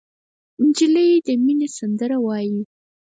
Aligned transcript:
نجلۍ 0.65 1.11
د 1.25 1.27
مینې 1.43 1.67
سندره 1.77 2.17
وایي. 2.25 2.59